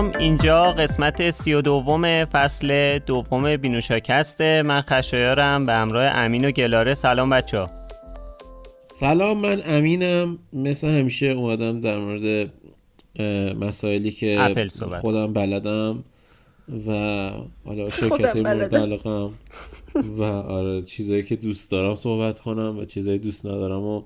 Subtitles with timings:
[0.00, 6.50] سلام اینجا قسمت سی و دوم فصل دوم بینوشاکسته من خشایارم به همراه امین و
[6.50, 6.94] گلاره.
[6.94, 7.70] سلام بچه ها.
[8.78, 10.38] سلام من امینم.
[10.52, 12.50] مثل همیشه اومدم در مورد
[13.60, 14.54] مسائلی که
[15.00, 16.04] خودم بلدم
[16.86, 16.92] و
[17.66, 19.30] حالا شرکت مورد علاقم
[20.18, 24.02] و آره چیزایی که دوست دارم صحبت کنم و چیزایی دوست ندارم و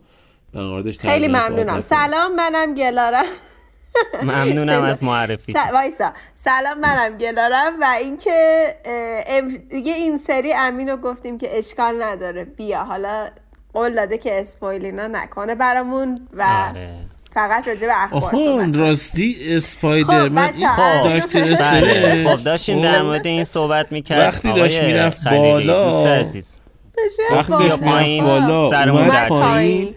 [0.52, 1.80] در موردش خیلی ممنونم.
[1.80, 3.24] سلام منم گلارم.
[4.23, 5.57] ممنونم از معرفی س...
[5.73, 6.12] وایسا.
[6.34, 8.67] سلام منم گلارم و اینکه
[9.27, 9.48] ام...
[9.48, 12.45] دیگه این سری امینو گفتیم که اشکال نداره.
[12.45, 13.27] بیا حالا
[13.73, 16.91] قول داده که اسپویلینا نکنه برامون و آره.
[17.34, 21.19] فقط راجع به اخبار صحبت راستی اسپایدرمن خب خب.
[21.19, 26.61] دکتر استرنج خب داشتیم در مورد این صحبت می‌کرد وقتی داشت می‌رفت بالا دوست عزیز.
[27.31, 29.95] وقتی داشت می‌رفت بالا سرمون در پایین.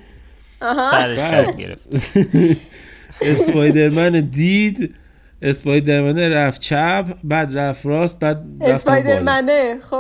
[0.92, 1.52] سرش بله.
[1.52, 1.82] گرفت.
[3.22, 4.96] اسپایدرمن دید
[5.42, 9.96] اسپایدرمن رفت چپ بعد رفت راست بعد اسپایدرمنه خب؟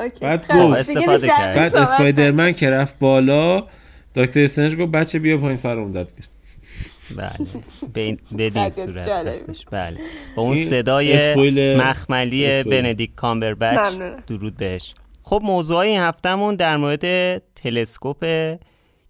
[0.00, 0.20] اوکی.
[0.20, 0.90] بعد گفت.
[1.28, 3.66] بعد اسپایدرمن که رفت بالا
[4.14, 6.12] دکتر استرنج گفت بچه بیا پایین سر اون داد.
[7.16, 7.30] بله.
[8.36, 9.66] بدین صورت هستش.
[9.70, 9.96] بله.
[10.36, 11.34] با اون صدای
[11.76, 13.92] مخملی بندیکت کامبربچ.
[14.26, 14.94] درود بهش.
[15.22, 18.56] خب موضوع این هفتهمون در مورد تلسکوپ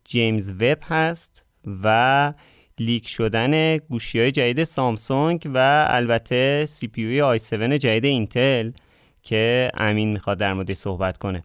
[0.05, 1.44] جیمز وب هست
[1.84, 2.33] و
[2.78, 8.70] leak شدن گوشی های جدید سامسونگ و البته CPU i7 جدید اینتل
[9.22, 11.44] که امین می‌خواد در مورد صحبت کنه.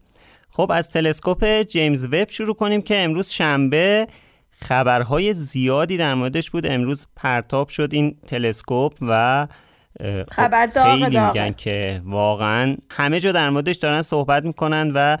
[0.50, 4.06] خب از تلسکوپ جیمز وب شروع کنیم که امروز شنبه
[4.50, 6.66] خبرهای زیادی در موردش بود.
[6.66, 9.46] امروز پرتاب شد این تلسکوپ و
[10.30, 15.16] خب خیلی میگن که واقعا همه جا در موردش دارن صحبت می‌کنن و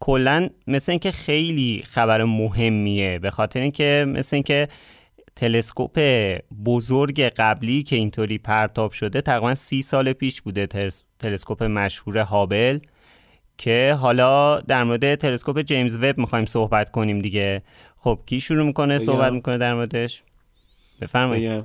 [0.00, 4.68] کلا مثل اینکه خیلی خبر مهمیه به خاطر اینکه مثل اینکه
[5.38, 6.00] تلسکوپ
[6.64, 10.66] بزرگ قبلی که اینطوری پرتاب شده تقریبا سی سال پیش بوده
[11.18, 12.78] تلسکوپ مشهور هابل
[13.58, 17.62] که حالا در مورد تلسکوپ جیمز وب می‌خوایم صحبت کنیم دیگه.
[17.96, 20.22] خب کی شروع می‌کنه صحبت می‌کنه در موردش؟
[21.00, 21.64] بفرمایید.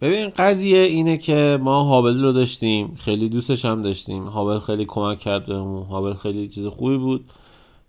[0.00, 4.22] ببین قضیه اینه که ما هابل رو داشتیم خیلی دوستش هم داشتیم.
[4.26, 5.86] هابل خیلی کمک کرد بهمون.
[5.86, 7.30] هابل خیلی چیز خوبی بود.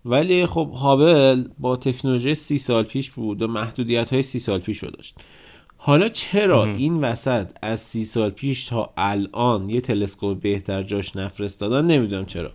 [0.05, 4.77] ولی خب هابل با تکنولوژی سی سال پیش بود و محدودیت های سی سال پیش
[4.77, 5.15] رو داشت.
[5.77, 11.85] حالا چرا این وسط از سی سال پیش تا الان یه تلسکوپ بهتر جاش نفرستادن؟
[11.85, 12.51] نمی‌دونم چرا.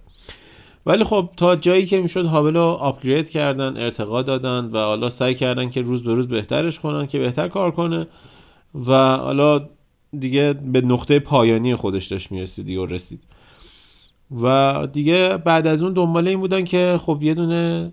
[0.86, 5.34] ولی خب تا جایی که می‌شد هابل رو آپگرید کردن ارتقا دادن و حالا سعی
[5.34, 8.06] کردن که روز به روز بهترش کنن که بهتر کار کنه
[8.86, 9.68] و حالا
[10.18, 13.24] دیگه به نقطه پایانی خودش داشت می‌رسید و رسید.
[14.42, 17.92] و دیگه بعد از اون دنبال این بودن که خب یه دونه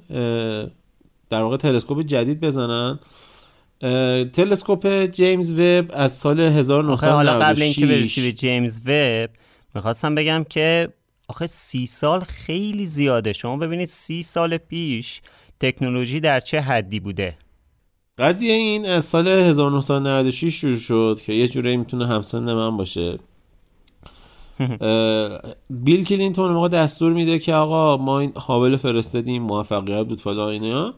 [1.29, 3.00] در واقع تلسکوپ جدید بزنن.
[4.34, 9.29] تلسکوپ جیمز وب از سال 1996 حالا قبل اینکه برسی به جیمز وب
[9.75, 10.90] می‌خواستم بگم که
[11.28, 13.34] آخه سی سال خیلی زیاده.
[13.34, 15.22] شما ببینید سی سال پیش
[15.59, 17.35] تکنولوژی در چه حدی بوده؟
[18.17, 23.17] قضیه این از سال 1996 شروع شد که یه جوری می‌تونه همسن من باشه.
[25.70, 30.94] بیل کلینتون موقع دستور میده که آقا ما این هابل فرستادیم موفقیت بود فلا اینا.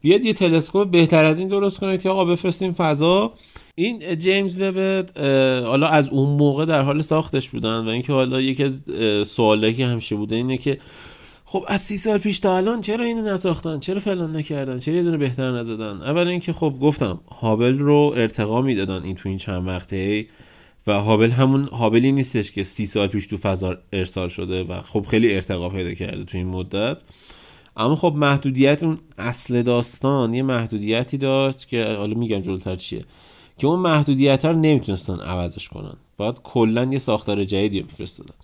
[0.00, 3.32] بیاد یه تلسکوپ بهتر از این درست کنید که آقا بفرستیم فضا.
[3.74, 5.18] این جیمز وب
[5.66, 8.84] حالا از اون موقع در حال ساختش بودن و اینکه حالا یکی از
[9.28, 10.78] سوالایی که همیشه بوده اینه که
[11.44, 15.02] خب از سی سال پیش تا الان چرا اینو نساختن؟ چرا فلان نکردن؟ چرا یه
[15.02, 19.66] دونه بهتر نزدن؟ اول اینکه خب گفتم هابل رو ارتقا می‌دادن این تو این چند
[19.66, 20.26] وقته.
[20.88, 25.06] و هابل همون هابلی نیستش که سی سال پیش تو فضا ارسال شده و خب
[25.10, 27.02] خیلی ارتقا پیدا کرده تو این مدت.
[27.76, 33.04] اما خب محدودیت اون اصل داستان یه محدودیتی داشت که حالا میگم جلوتر چیه.
[33.58, 35.94] که اون محدودیت رو نمی‌تونستن عوضش کنن.
[36.16, 38.34] باید کلا یه ساختار جدیدی بفرستادن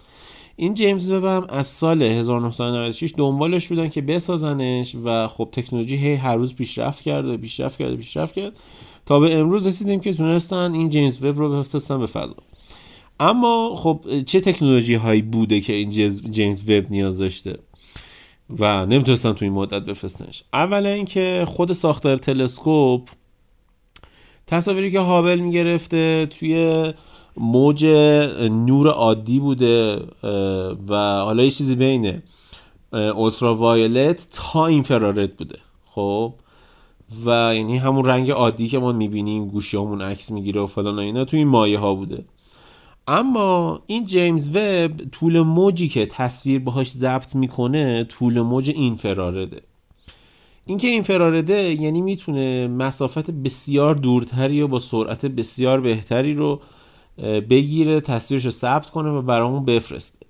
[0.56, 6.14] این جیمز وب هم از سال 1996 دنبالش بودن که بسازنش و خب تکنولوژی هی
[6.14, 8.52] هر روز پیشرفت کرده پیشرفت کرده پیشرفت کرد.
[9.06, 12.36] تا به امروز رسیدیم که تونستن این جیمز وب رو بفرستن به فضا.
[13.20, 15.90] اما خب چه تکنولوژی هایی بوده که این
[16.30, 17.58] جیمز وب نیاز داشته؟
[18.58, 20.44] و نمی‌تونستن تو این مدت بفرستنش.
[20.52, 23.08] اولا اینکه خود ساختار تلسکوپ
[24.46, 26.92] تصاویری که هابل می‌گرفته توی
[27.36, 27.84] موج
[28.50, 30.00] نور عادی بوده
[30.88, 32.22] و حالا یه چیزی بینه
[32.92, 35.58] اولترا وایلت تا اینفرارد بوده.
[35.86, 36.34] خب
[37.26, 41.24] و یعنی همون رنگ عادی که ما می‌بینیم گوشی همون عکس می‌گیره و فلان اینا
[41.24, 42.24] توی این مایه ها بوده.
[43.08, 49.62] اما این جیمز وب طول موجی که تصویر باهاش ضبط می‌کنه طول موج اینفرارده.
[50.66, 56.60] اینکه اینفرارده یعنی می‌تونه مسافت بسیار دورتری و با سرعت بسیار بهتری رو
[57.50, 60.23] بگیره تصویرش رو ثبت کنه و برامون بفرسته.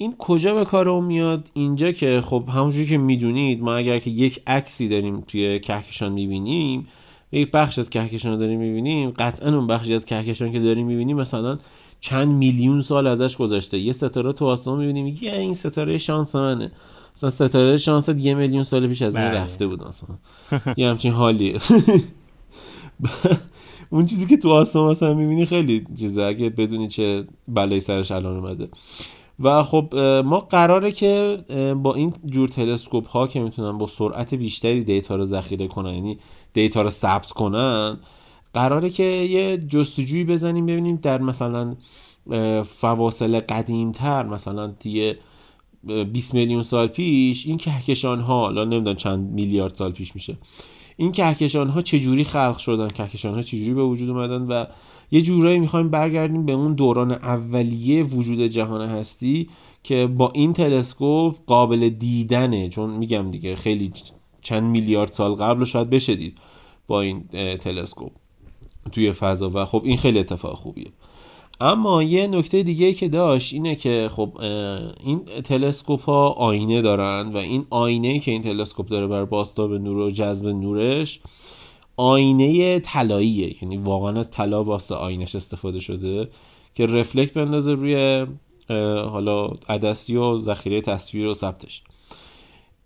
[0.00, 4.10] این کجا به کار اون میاد؟ اینجا که خب همونجوری که می‌دونید ما اگر که
[4.10, 6.86] یک عکسی داریم توی کهکشان می‌بینیم
[7.32, 11.16] یک بخش از کهکشان رو داریم می‌بینیم قطعا اون بخشی از کهکشان که داریم می‌بینیم
[11.16, 11.58] مثلا
[12.00, 13.78] چند میلیون سال ازش گذشته.
[13.78, 16.72] یه ستاره تو آسمان می‌بینیم یه این ستاره شانس منه.
[17.16, 19.40] مثلا ستاره شانس یه میلیون سال پیش از این بله.
[19.40, 20.08] رفته بود مثلا.
[20.76, 21.58] یه همچین حالیه.
[23.90, 26.22] اون چیزی که تو آسمان مثلا می‌بینی خیلی چیزه.
[26.22, 28.68] اگه بدونی چه بلایی سرش الان اومده.
[29.40, 29.94] و خب
[30.24, 31.38] ما قراره که
[31.82, 36.18] با این جور تلسکوپ ها که می‌تونن با سرعت بیشتری دیتا رو ذخیره کنن یعنی
[36.52, 37.98] دیتا رو ثبت کنن
[38.54, 41.76] قراره که یه جستجویی بزنیم ببینیم در مثلا
[42.64, 45.18] فواصل قدیمتر مثلا دیگه
[46.12, 50.36] 20 میلیون سال پیش این کهکشان ها حالا نمی‌دونم چند میلیارد سال پیش میشه
[50.96, 54.64] این کهکشان ها چجوری خلق شدن؟ کهکشان ها چجوری به وجود اومدن؟ و
[55.10, 59.48] یه جورایی می‌خوایم برگردیم به اون دوران اولیه وجود جهان هستی
[59.82, 62.68] که با این تلسکوپ قابل دیدنه.
[62.68, 63.92] چون میگم دیگه خیلی
[64.42, 66.38] چند میلیارد سال قبل شاید بشه دید
[66.88, 67.24] با این
[67.60, 68.12] تلسکوپ
[68.92, 69.50] توی فضا.
[69.54, 70.88] و خب این خیلی اتفاق خوبیه.
[71.60, 74.32] اما یه نکته دیگه که داشت اینه که خب
[75.04, 79.96] این تلسکوپ ها آینه دارن و این آینه که این تلسکوپ داره بر باستاب نور
[79.96, 81.20] و جذب نورش
[82.00, 83.62] آینه طلاییه.
[83.62, 86.28] یعنی واقعا از طلا واسه آینش استفاده شده
[86.74, 88.26] که رفلکت بندازه روی
[89.10, 91.82] حالا عدسی و ذخیره تصویر و ثبتش.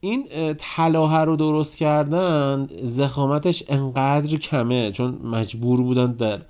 [0.01, 0.25] این
[0.59, 6.43] طلاها رو درست کردن زخامتش انقدر کمه چون مجبور بودن در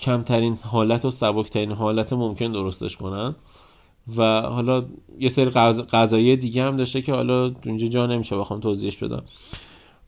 [0.00, 3.34] کمترین حالت و سبکترین حالت ممکن درستش کنن.
[4.16, 4.84] و حالا
[5.18, 5.50] یه سری
[5.92, 9.24] غذایی دیگه هم داشته که حالا اونجا جا نمیشه بخوام توضیحش بدم.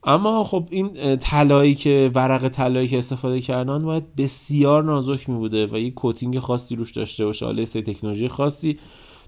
[0.07, 5.67] اما خب این طلایی که ورق طلایی که استفاده کردن باید بسیار نازک می بوده
[5.67, 7.47] و یک کوتینگ خاصی روش داشته باشه.
[7.47, 8.79] حالا تکنولوژی خاصی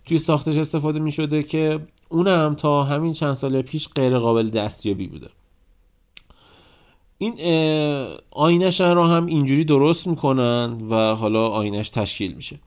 [0.04, 5.06] توی ساختش استفاده می شده که اونم تا همین چند سال پیش غیر قابل دستیابی
[5.06, 5.28] بوده.
[7.18, 7.34] این
[8.30, 12.58] آینش رو هم اینجوری درست می‌کنن و حالا آینش تشکیل میشه.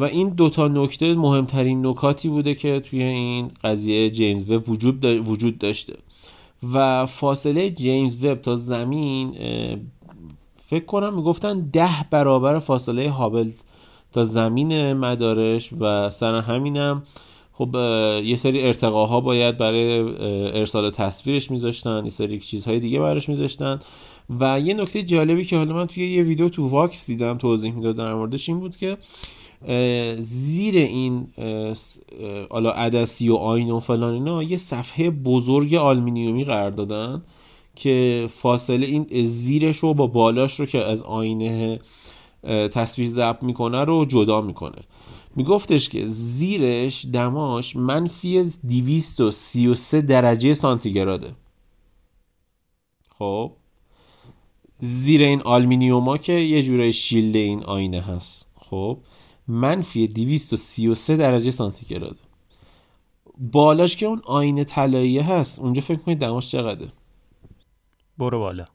[0.00, 5.58] و این دوتا نکته مهمترین نکاتی بوده که توی این قضیه جیمز وب وجود, وجود
[5.58, 5.96] داشته.
[6.72, 9.36] و فاصله جیمز وب تا زمین
[10.56, 13.50] فکر کنم می‌گفتن ده برابر فاصله هابل
[14.12, 17.02] تا زمین مدارش و سر همینم.
[17.52, 17.74] خب
[18.24, 20.00] یه سری ارتقاها باید برای
[20.58, 23.80] ارسال تصویرش میذاشتن یه سری چیزهای دیگه براش میذاشتن.
[24.40, 27.96] و یه نکته جالبی که حالا من توی یه ویدیو تو واکس دیدم توضیح می‌داد
[27.96, 28.96] در موردش این بود که
[30.18, 31.28] زیر این
[32.50, 37.22] حالا عدسی و آین و فلان اینا یه صفحه بزرگ آلمینیومی قرار دادن
[37.76, 41.80] که فاصله این زیرش رو با بالاش رو که از آینه
[42.72, 44.78] تصویر ضبط می‌کنه رو جدا می‌کنه.
[45.36, 51.32] میگفتش که زیرش دماش منفی 233 درجه سانتیگراده.
[53.18, 53.52] خب
[54.78, 58.46] زیر این آلمینیوما که یه جورای شیلد این آینه هست.
[58.60, 58.98] خب
[59.50, 62.16] منفی 233 درجه سانتیگراده
[63.40, 66.92] بالاش که اون آینه طلایی هست اونجا فکر کنید دماش چقدره؟
[68.18, 68.66] برو بالا.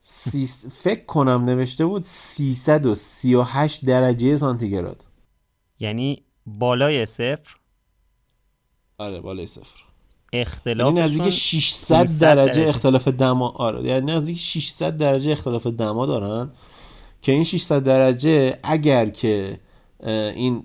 [0.00, 0.66] سیس...
[0.66, 5.06] فکر کنم نوشته بود 338 درجه سانتیگراد.
[5.80, 7.56] یعنی بالای صفر؟
[8.98, 9.82] آره بالای صفر.
[10.32, 16.50] اختلاف یعنی نزدیک 600 درجه, اختلاف دما آره یعنی نزدیک 600 درجه اختلاف دما دارن.
[17.22, 19.58] که این 600 درجه اگر که
[20.06, 20.62] این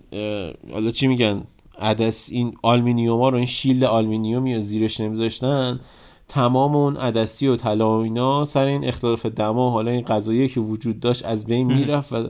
[0.72, 1.44] حالا چی میگن؟
[1.80, 5.80] عدس این آلمینیوم ها رو این shield آلمینیومی رو زیرش نمیذاشتن
[6.28, 10.60] تمام اون عدسی و طلا و اینا سر این اختلاف دما حالا این قضایایی که
[10.60, 12.30] وجود داشت از بین می‌رفت و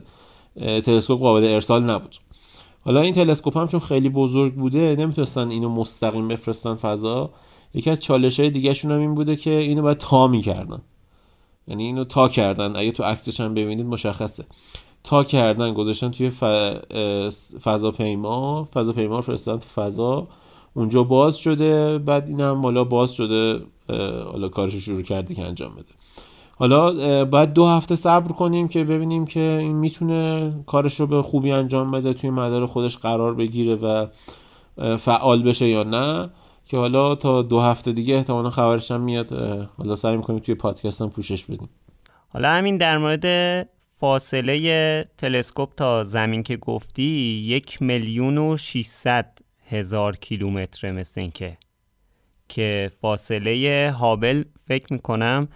[0.56, 2.16] تلسکوپ قابل ارسال نبود.
[2.84, 7.30] حالا این تلسکوپ هم چون خیلی بزرگ بوده نمی‌تونستن اینو مستقیم بفرستن فضا
[7.74, 10.80] یکی از چالش های دیگه هم این بوده که اینو باید تا می‌کردن
[11.68, 12.76] یعنی اینو تا کردن.
[12.76, 14.44] اگه تو عکسش هم ببینید مشخصه.
[15.04, 16.30] تا کردن گذاشتن توی
[17.64, 18.68] فضاپیما.
[18.74, 20.26] فضاپیما رو فرستادن تو فضا.
[20.74, 21.98] اونجا باز شده.
[21.98, 23.60] بعد این هم حالا باز شده.
[24.32, 25.84] حالا کارش شروع کرده که انجام بده.
[26.58, 31.52] حالا باید دو هفته صبر کنیم که ببینیم که این می‌تونه کارش رو به خوبی
[31.52, 34.06] انجام بده توی مدار خودش قرار بگیره و
[34.96, 36.30] فعال بشه یا نه.
[36.68, 39.32] که حالا تا دو هفته دیگه احتمالا خبرش هم میاد
[39.78, 41.68] حالا سعی می‌کنیم توی پادکست هم پوشش بدیم.
[42.28, 47.02] حالا همین در مورد فاصله تلسکوپ تا زمین که گفتی
[47.46, 51.58] یک میلیون و 600 هزار کیلومتر مثل اینکه
[52.48, 55.48] که فاصله هابل فکر می‌کنم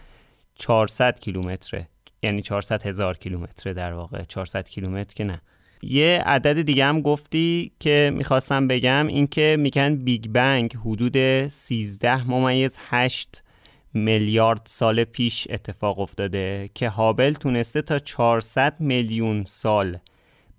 [0.55, 1.89] 400 کیلومتره.
[2.23, 4.25] یعنی 400 هزار کیلومتر در واقع.
[4.25, 5.41] 400 کیلومتر که نه.
[5.83, 12.79] یه عدد دیگه هم گفتی که می‌خواستم بگم اینکه میگن Big Bang حدود 13 ممیز
[12.81, 13.43] 8
[13.95, 19.99] میلیارد سال پیش اتفاق افتاده که هابل تونسته تا 400 میلیون سال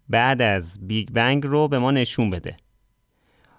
[0.09, 2.57] بعد از Big Bang رو به ما نشون بده.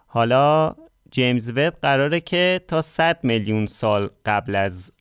[0.06, 0.74] حالا
[1.10, 4.92] جیمز وب قراره که تا 100 میلیون سال قبل از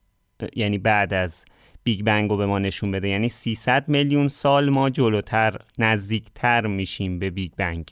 [0.55, 1.45] یعنی بعد از
[1.83, 3.09] Big Bang رو به ما نشون بده.
[3.09, 7.89] یعنی 300 میلیون سال ما جلوتر نزدیکتر میشیم به Big Bang.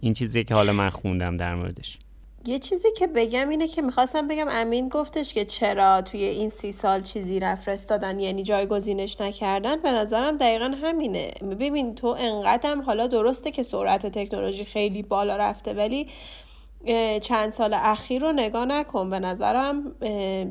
[0.00, 1.98] این چیزی که حالا من خوندم در موردش.
[2.46, 6.72] یه چیزی که بگم اینه که می‌خواستم بگم امین گفتش که چرا توی این سی
[6.72, 9.82] سال چیزی نفرستادن یعنی جایگزینش نکردن.
[9.82, 11.30] به نظرم دقیقا همینه.
[11.60, 16.08] ببین تو انقدرم حالا درسته که سرعت تکنولوژی خیلی بالا رفته ولی
[17.20, 19.10] چند سال اخیر رو نگاه نکن.
[19.10, 19.94] به نظرم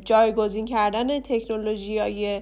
[0.05, 2.41] جایگزین کردن تکنولوژی های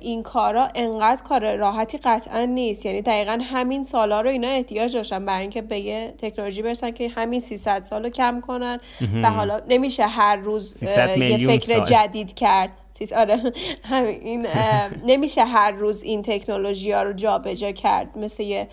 [0.00, 2.86] این کارا انقدر کار راحتی قطعا نیست.
[2.86, 7.08] یعنی دقیقا همین سالا رو اینا احتیاج داشتن برای اینکه به یه تکنولوژی برسن که
[7.08, 8.80] همین 300 سال رو کم کنن
[9.22, 12.72] و حالا نمیشه هر روز یه فکر جدید کرد.
[13.16, 13.52] آره.
[13.90, 14.46] همین
[15.06, 18.18] نمیشه هر روز این تکنولوژی ها رو جابجا کرد.
[18.18, 18.68] مثل یه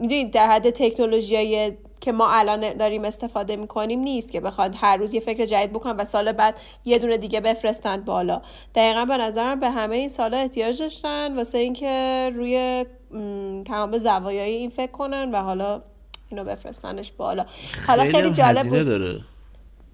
[0.00, 4.96] می‌دونید در حد تکنولوژی های که ما الان داریم استفاده می‌کنیم نیست که بخواد هر
[4.96, 8.42] روز یه فکر جدید بکنن و سال بعد یه دونه دیگه بفرستن بالا.
[8.74, 12.84] دقیقا به نظرم به همه این سالا احتیاج داشتن واسه اینکه روی
[13.64, 15.82] تمام زوایای این فکر کنن و حالا
[16.30, 17.46] اینو بفرستنش بالا.
[17.86, 18.86] حالا خیلی جالب بود.
[18.86, 19.20] داره.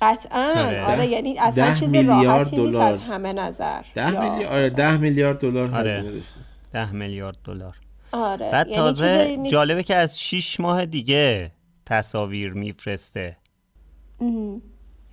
[0.01, 0.67] قطعا.
[0.67, 3.83] آره, آره یعنی اصلا چیز راحتی نیست از همه نظر.
[3.95, 5.93] ده میلیارد آره ده میلیارد دلار آره.
[5.93, 6.41] هزینه داشته.
[6.73, 7.77] ده میلیارد دلار.
[8.13, 8.51] آره.
[8.51, 11.51] بعد یعنی تازه جالبه که از 6 ماه دیگه
[11.87, 13.37] تصاویر میفرسته.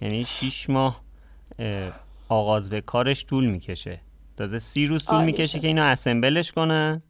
[0.01, 1.01] یعنی 6 ماه
[2.29, 4.01] آغاز به کارش طول می‌کشه.
[4.37, 7.01] تازه سی روز طول می‌کشه که اینو اسمبلش کنن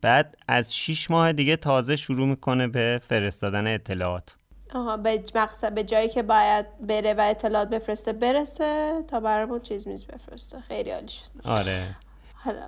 [0.00, 4.36] بعد از 6 ماه دیگه تازه شروع می‌کنه به فرستادن اطلاعات.
[4.74, 9.88] آها به مقصد به جایی که باید بره و اطلاعات بفرسته برسه تا برامون چیز
[9.88, 10.60] میز بفرسته.
[10.60, 11.30] خیلی عالی شد.
[11.44, 11.96] آره.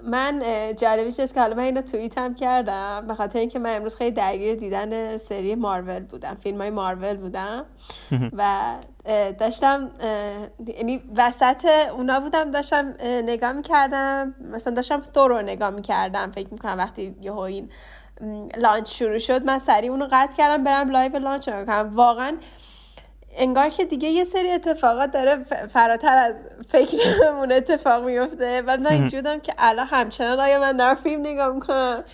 [0.02, 0.43] من
[0.76, 4.11] جالبیش است که حالا من اینو توییت هم کردم به خاطر اینکه من امروز خیلی
[4.11, 7.64] درگیر دیدن سری مارول بودم فیلم های مارول بودم.
[8.33, 8.75] و
[9.38, 9.91] داشتم
[10.67, 11.64] یعنی وسط
[11.97, 14.35] اونا بودم داشتم نگاه می‌کردم.
[14.52, 17.69] مثلا داشتم تو رو نگاه می‌کردم فکر می‌کنم وقتی یه این
[18.57, 22.37] launch شروع شد من سریع اونو قطع کردم برم live launch نگاه کنم واقعا
[23.37, 26.35] انگار که دیگه یه سری اتفاقات داره فراتر از
[26.69, 28.62] فکرمون اتفاق میفته.
[28.62, 32.05] بعد من اینجوری که الان همچنان آیا من دارم فیلم نگاه می‌کنم؟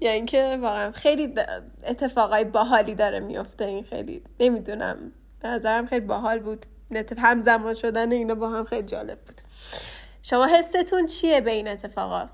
[0.00, 1.34] یا اینکه واقعا خیلی
[1.86, 3.64] اتفاقای باحالی داره میفته.
[3.64, 4.96] این خیلی نمی‌دونم.
[5.42, 6.66] به نظرم خیلی باحال بود.
[7.18, 9.40] همزمان شدن اینا با هم خیلی جالب بود.
[10.22, 12.28] شما حستون چیه به این اتفاقات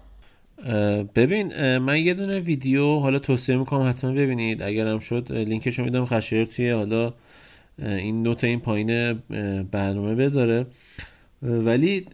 [1.15, 4.63] ببین من یه دونه ویدیو حالا توصیه می‌کنم حتما ببینید.
[4.63, 7.13] اگرم شد لینکشو میدم خشیر توی حالا
[7.79, 9.13] این نوت این پایین
[9.71, 10.67] برنامه بذاره.
[11.43, 12.07] ولی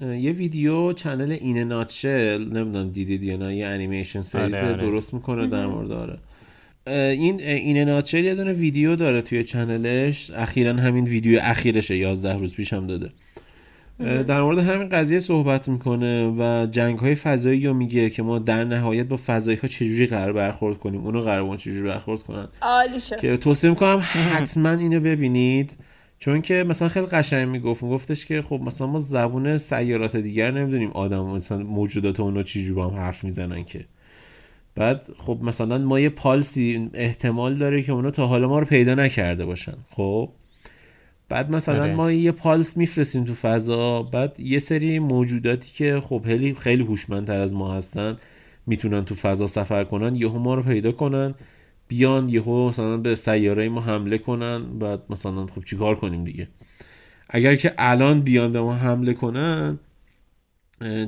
[0.00, 4.76] یه ویدیو چنل این ناتشل نمی‌دونم دیدید یا نه یه انیمیشن سریز آره، آره.
[4.76, 6.18] درست می‌کنه در مورد آره.
[6.86, 10.30] این این ناتشل یه دونه ویدیو داره توی چنلش.
[10.30, 13.10] اخیرا همین ویدیو اخیرشه 11 روز پیش هم داده.
[14.00, 18.64] در مورد همین قضیه صحبت می‌کنه و جنگ های فضایی رو میگه که ما در
[18.64, 22.48] نهایت با فضایی ها چجوری قرار برخورد کنیم اونو قرار با چجوری برخورد کنن.
[23.20, 25.76] که توصیه می‌کنم حتما اینو ببینید.
[26.18, 30.90] چون که مثلا خیلی قشنگ می‌گفت گفتش که خب مثلا ما زبون سیارات دیگر نمی‌دونیم
[30.90, 33.84] آدم مثلا موجودات اونو چجوری با هم حرف می‌زنن که.
[34.74, 38.94] بعد خب مثلا ما یه پالسی احتمال داره که اونا تا حالا ما رو پیدا
[38.94, 39.74] نکرده باشن.
[39.90, 40.28] خب؟
[41.30, 41.94] بعد مثلا آره.
[41.94, 47.40] ما یه پالس میفرستیم تو فضا بعد یه سری موجوداتی که خب خیلی خیلی هوشمندتر
[47.40, 48.16] از ما هستن
[48.66, 51.34] می‌تونن تو فضا سفر کنن یهو ما رو پیدا کنن
[51.88, 56.48] بیان یهو مثلا به سیاره ما حمله کنن بعد مثلا خب چیکار کنیم دیگه؟
[57.30, 59.78] اگر که الان بیان به ما حمله کنن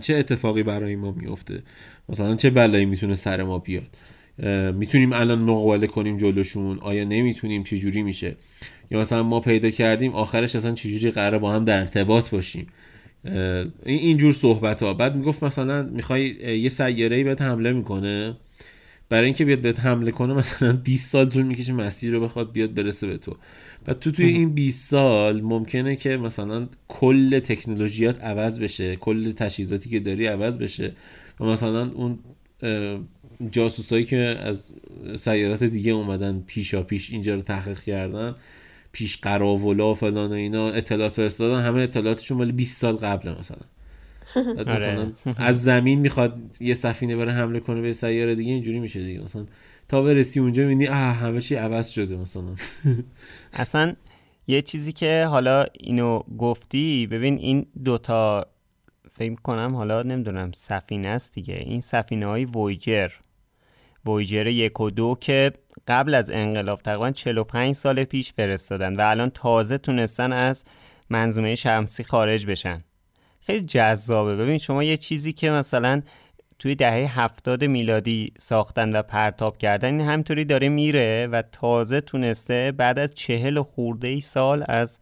[0.00, 1.62] چه اتفاقی برای ما میفته
[2.09, 3.97] مثلا چه بلایی می‌تونه سر ما بیاد؟
[4.75, 8.37] می‌تونیم الان مقابله کنیم جلوشون؟ آیا نمی‌تونیم؟ چه جوری میشه؟
[8.93, 12.67] یا مثلا ما پیدا کردیم آخرش اصلا چجوری قرار با هم در ارتباط باشیم؟
[13.87, 16.27] اینجور صحبت ها بعد می‌گفت مثلا می‌خوای
[16.61, 18.37] یه سیاره ای بهت حمله می‌کنه.
[19.09, 22.75] برای اینکه بیاد بهت حمله کنه مثلا 20 سال طول می‌کشه مسیر رو بخواد بیاد
[22.75, 23.37] برسه به تو.
[23.85, 29.91] بعد تو توی این 20 سال ممکنه که مثلا کل تکنولوژیات عوض بشه کل تجهیزاتی
[29.91, 30.93] که داری عوض بشه
[31.41, 32.19] و مثلا اون
[33.51, 34.71] جاسوسایی که از
[35.17, 38.35] سیارات دیگه اومدن پیشا پیش اینجا رو تحقیق کردن
[38.93, 43.59] پیش قراولا و فلان و اینا اطلاعات فرستادن همه اطلاعاتشون مال 20 سال قبل مثلا.
[44.37, 44.75] آره.
[44.75, 49.21] مثلا از زمین می‌خواد یه سفینه بره حمله کنه به سیاره دیگه اینجوری میشه دیگه.
[49.21, 49.47] مثلا
[49.89, 52.55] تا برسی اونجا می‌بینی اه همه چی عوض شده مثلا.
[53.53, 53.95] اصلا
[54.47, 58.47] یه چیزی که حالا اینو گفتی ببین این دوتا
[59.13, 61.55] فکر کنم حالا نمی‌دونم سفینه است دیگه.
[61.55, 63.11] این سفینه های وویجر
[64.06, 65.52] وویجر یک و دو که
[65.88, 70.64] قبل از انقلاب تقریبا 45 سال پیش فرستادن و الان تازه تونستن از
[71.11, 72.85] منظومه شمسی خارج بشن.
[73.40, 74.37] خیلی جذابه.
[74.37, 76.02] ببین شما یه چیزی که مثلا
[76.59, 82.73] توی دهه هفتاد میلادی ساختن و پرتاب کردن این همینطوری داره میره و تازه تونسته
[82.73, 84.99] بعد از چهل خورده ای سال از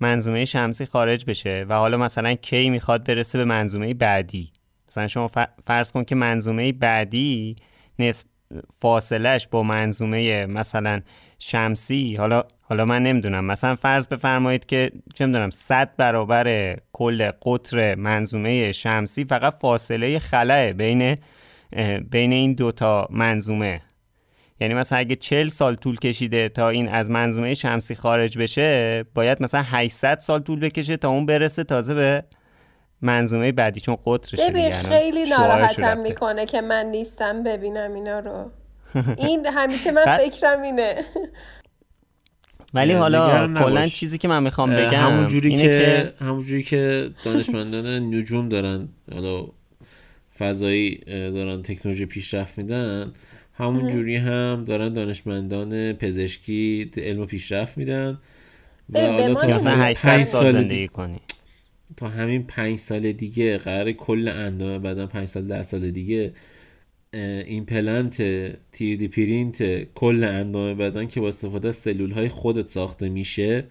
[0.00, 4.52] منظومه شمسی خارج بشه و حالا مثلا کی می‌خواد برسه به منظومه بعدی.
[4.88, 5.30] مثلا شما
[5.64, 7.56] فرض کن که منظومه بعدی
[7.98, 8.26] نسب
[8.78, 11.00] فاصلش با منظومه مثلا
[11.38, 13.44] شمسی حالا حالا من نمی‌دونم.
[13.44, 20.72] مثلا فرض بفرمایید که چه می‌دونم 100 برابر کل قطر منظومه شمسی فقط فاصله خلاه
[20.72, 21.16] بین
[22.10, 23.80] بین این دوتا منظومه.
[24.60, 29.42] یعنی مثلا اگه 40 سال طول کشیده تا این از منظومه شمسی خارج بشه باید
[29.42, 32.24] مثلا 800 سال طول بکشه تا اون برسه تازه به
[33.02, 38.50] منظومه بعدی چون قطرش ببین خیلی ناراحتم می‌کنه که من نیستم ببینم اینا رو.
[39.16, 40.94] این همیشه من فکرم اینه.
[42.74, 47.86] ولی حالا کلا چیزی که من می‌خوام بگم همون جوری که, همون جوری که دانشمندان
[48.14, 49.46] نجوم دارن حالا
[50.38, 53.12] فضایی دارن تکنولوژی پیشرفت میدن
[53.54, 58.18] همون جوری هم دارن دانشمندان پزشکی علم پیشرفت میدن.
[58.90, 61.20] و حالا تا مثلا سال زندگی کنی.
[61.96, 66.32] تا همین پنج سال دیگه قرار کل اندامه بعدا پنج سال ده سال دیگه
[67.46, 68.22] این پلنت
[68.72, 73.64] تیریدی پرینت کل اندام بدن که با استفاده از سلول های خودت ساخته میشه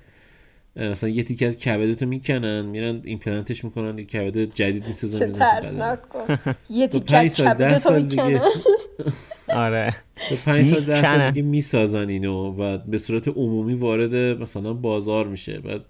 [0.76, 5.98] مثلا یه تیکه از کبدتو می‌کنن میرن ایمپلنتش می‌کنن یه کبد جدید می‌سازن میزن
[6.70, 8.40] یه تیکه از کبدتو می‌کنن.
[9.48, 9.96] آره.
[10.30, 15.28] تو پنج سال ده سال دیگه می‌سازن اینو و به صورت عمومی وارد مثلا بازار
[15.28, 15.60] میشه.
[15.60, 15.86] بعد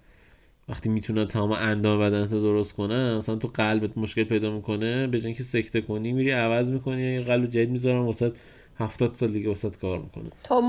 [0.68, 5.20] وقتی می‌تونن تمام اندام بدنت رو درست کنن مثلا تو قلبت مشکل پیدا می‌کنه به
[5.20, 8.32] جای که سکته کنی میری عوض می‌کنی یه قلب جدید می‌ذارن واسه
[8.78, 10.30] هفتاد سال دیگه واسط کار می‌کنه.
[10.44, 10.60] تو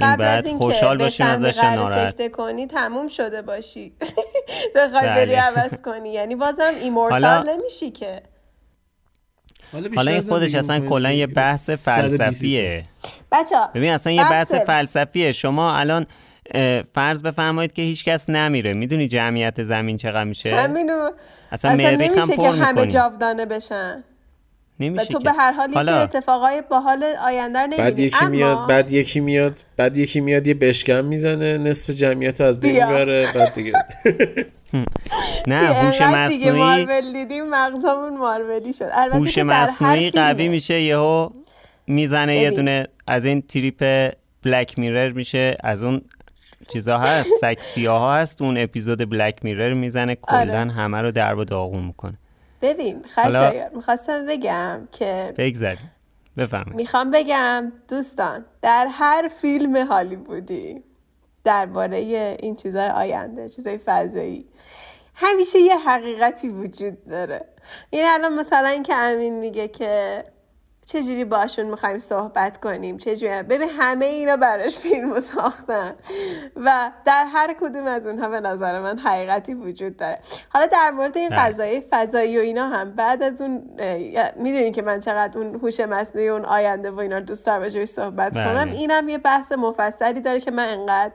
[0.00, 3.92] قبل از این خوشحال باشی ازش ناراحت؟ سکته کنی تموم شده باشی.
[4.76, 5.40] بخوای بری بله.
[5.40, 6.12] عوض کنی.
[6.12, 8.22] یعنی بازم ایمورتال نمیشی که.
[9.72, 12.82] حالا این خودش اصلا کلا یه بحث فلسفیه.
[13.32, 15.32] بچه ببین اصلا یه بحث فلسفیه.
[15.32, 16.06] شما الان
[16.94, 18.72] فرض بفرمایید که هیچکس نمیره.
[18.72, 21.10] می‌دونی جمعیت زمین چقدر میشه؟ همینو
[21.52, 24.04] اصلا, اصلا نمیشه که همه جاودانه بشن.
[24.80, 25.96] نمیشه تو به هر حال حالا...
[25.96, 28.28] اتفاقای باحال آینده رو بعد یکی اما...
[28.28, 33.32] میاد بعد یکی میاد بعد یکی میاد یه بشکم می‌زنه نصف جمعیت از بین می‌بره
[33.34, 33.72] بعد دیگه
[35.46, 38.88] نه هوش مصنوعی مارول دیدیم مغزمون مارولی شد.
[39.12, 41.30] هوش مصنوعی قوی میشه یهو
[41.86, 44.10] می‌زنه یه دونه از این تریپ
[44.44, 46.02] بلک میرر میشه از اون
[46.72, 50.70] چیزا هست سکسی ها هست اون اپیزود بلک میرر می‌زنه کلا آره.
[50.70, 52.18] همه رو در و داغون می‌کنه.
[52.62, 55.90] ببین خشایر می‌خواستم بگم که بگذاریم.
[56.36, 60.82] بفهم می‌خوام بگم دوستان در هر فیلم هالیوودی
[61.44, 61.96] درباره
[62.40, 64.46] این چیزای آینده چیزای فضایی
[65.14, 67.44] همیشه یه حقیقتی وجود داره.
[67.90, 70.24] این الان مثلا اینکه امین میگه که
[70.92, 75.94] چجوری باشون می‌خوایم صحبت کنیم؟ چجوری؟ ببین همه اینا براش فیلمو ساختن.
[76.56, 80.18] و در هر کدوم از اونها به نظر من حقیقتی وجود داره.
[80.48, 81.30] حالا در مورد این.
[81.30, 83.62] فضای فضایی و اینا هم بعد از اون
[84.36, 88.44] می‌دونین که من چقدر اون هوش مصنوعی اون آینده و اینا دوست دارم صحبت بله.
[88.44, 88.72] کنم.
[88.72, 91.12] اینم یه بحث مفصلی داره که من انقدر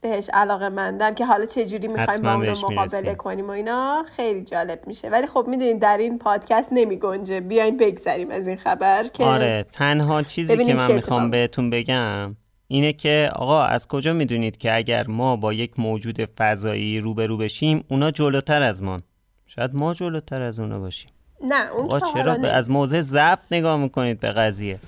[0.00, 4.44] بهش علاقه مندم که حالا چه جوری می‌خوایم با اون مقابله کنیم و اینا خیلی
[4.44, 5.08] جالب میشه.
[5.08, 7.40] ولی خب می‌دونین در این پادکست نمی گنجه.
[7.40, 12.36] بیاین بگذریم از این خبر که آره تنها چیزی که من می‌خوام بهتون بگم
[12.68, 17.84] اینه که آقا از کجا می‌دونید که اگر ما با یک موجود فضایی روبرو بشیم
[17.90, 19.00] اونا جلوتر از ما؟
[19.46, 21.10] شاید ما جلوتر از اونا باشیم.
[21.44, 24.78] نه اون آقا چرا؟ از موضع ضعف نگاه می‌کنید به قضیه.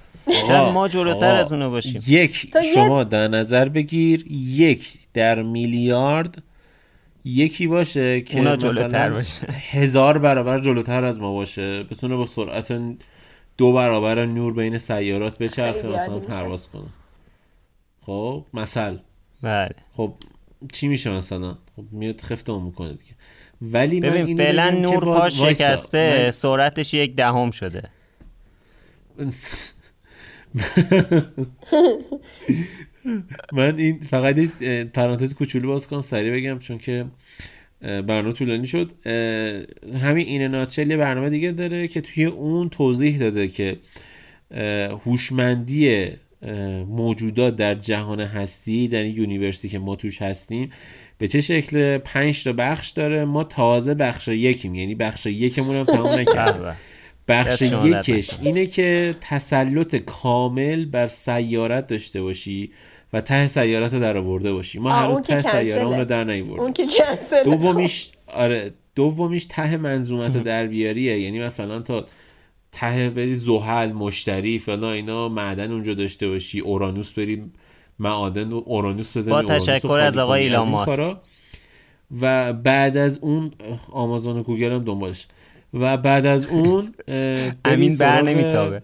[0.48, 2.02] ما جلوتر از اونو باشیم.
[2.06, 6.42] یک شما در نظر بگیر یک در میلیارد
[7.24, 9.46] یکی باشه که اونا جلوتر باشه.
[9.70, 11.82] هزار برابر جلوتر از ما باشه.
[11.82, 12.72] بتونه با سرعت
[13.56, 16.88] دو برابر نور بین سیارات بچرخه مثلا پرواز کنه.
[18.06, 18.96] خب مثل.
[19.42, 19.74] بله.
[19.96, 20.12] خب
[20.72, 23.14] چی میشه مثلا؟ خب میاد خفتمون می‌کنه دیگه.
[23.62, 27.82] ولی ببین فعلا نور پاش شکسته سرعتش یک دهم شده.
[33.52, 34.36] من این فقط
[34.94, 37.04] پرانتز کوچولو باز کنم سریع بگم چون که
[37.80, 38.92] برنامه طولانی شد.
[39.96, 43.76] همین این ناتچل برنامه دیگه داره که توی اون توضیح داده که
[45.04, 46.06] هوشمندی
[46.88, 50.70] موجودات در جهان هستی در این یونیورسیتی که ما توش هستیم
[51.18, 53.24] به چه شکل؟ پنج تا بخش داره.
[53.24, 56.62] ما تازه بخش یکیم یعنی بخش یکمون هم تمام نکردیم.
[56.62, 56.74] بله.
[57.30, 62.72] بخش یکش اینه که تسلط کامل بر سیارت داشته باشی
[63.12, 64.78] و ته سیارت رو در آورده باشی.
[64.78, 66.86] ما هر روز ته سیاره اون رو در نیوردیم.
[67.44, 71.20] دومیش آره دومیش ته منظومت رو در بیاریه.
[71.20, 72.04] یعنی مثلا تا
[72.72, 77.44] ته بری زحل مشتری فلان اینا معدن اونجا داشته باشی اورانوس بری
[77.98, 81.16] معادن و اورانوس بزنی با تشکر از آقای ایلان ماسک.
[82.20, 83.50] و بعد از اون
[83.92, 85.26] آمازون و گوگل هم دنبالش.
[85.74, 86.94] و بعد از اون
[87.64, 88.82] امین بر نمیتابه.